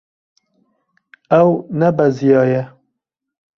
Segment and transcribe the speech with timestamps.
[1.39, 2.61] Ew nebeziyaye.